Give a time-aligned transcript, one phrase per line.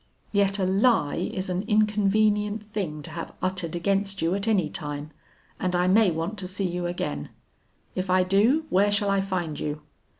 [0.31, 5.11] Yet a lie is an inconvenient thing to have uttered against you at any time,
[5.59, 7.29] and I may want to see you again;
[7.93, 9.83] if I do, where shall I find you?'